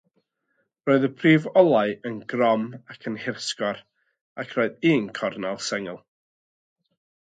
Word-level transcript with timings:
Roedd 0.89 1.03
y 1.07 1.09
prif 1.19 1.45
olau 1.63 1.93
yn 2.11 2.17
grôm 2.33 2.65
ac 2.95 3.07
yn 3.13 3.21
hirsgwar 3.27 3.85
ac 4.45 4.59
roedd 4.59 4.93
un 4.97 5.09
corn 5.23 5.51
sengl. 5.71 6.05